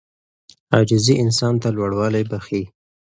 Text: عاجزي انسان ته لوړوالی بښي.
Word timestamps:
عاجزي 0.73 1.13
انسان 1.23 1.53
ته 1.61 1.69
لوړوالی 1.77 2.23
بښي. 2.29 2.63